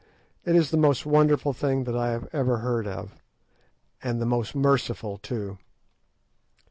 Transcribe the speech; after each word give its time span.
It 0.45 0.55
is 0.55 0.71
the 0.71 0.77
most 0.77 1.05
wonderful 1.05 1.53
thing 1.53 1.83
that 1.83 1.95
I 1.95 2.09
have 2.09 2.27
ever 2.33 2.57
heard 2.57 2.87
of, 2.87 3.13
and 4.01 4.19
the 4.19 4.25
most 4.25 4.55
merciful 4.55 5.19
too." 5.19 5.59